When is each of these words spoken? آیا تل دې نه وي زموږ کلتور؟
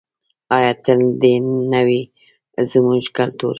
آیا 0.57 0.73
تل 0.83 0.99
دې 1.21 1.33
نه 1.71 1.81
وي 1.87 2.01
زموږ 2.71 3.03
کلتور؟ 3.17 3.49